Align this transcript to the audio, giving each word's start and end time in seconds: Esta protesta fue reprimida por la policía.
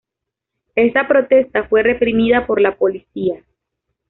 Esta 0.75 1.07
protesta 1.07 1.65
fue 1.67 1.83
reprimida 1.83 2.47
por 2.47 2.59
la 2.59 2.75
policía. 2.75 3.43